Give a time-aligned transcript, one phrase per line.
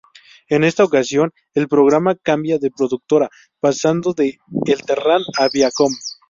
[0.49, 5.91] En esta ocasión, el programa cambia de productora, pasando de El Terrat a Viacom.